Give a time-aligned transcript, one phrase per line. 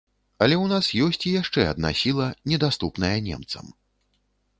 [0.43, 3.65] Але ў нас ёсць і яшчэ адна сіла, недаступная немцам.